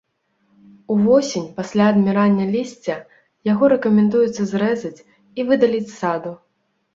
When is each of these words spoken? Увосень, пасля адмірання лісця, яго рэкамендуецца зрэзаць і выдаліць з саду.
Увосень, 0.93 1.43
пасля 1.59 1.85
адмірання 1.93 2.45
лісця, 2.55 2.95
яго 3.51 3.63
рэкамендуецца 3.75 4.41
зрэзаць 4.53 4.93
і 4.99 5.41
выдаліць 5.51 5.85
з 5.93 5.95
саду. 6.01 6.33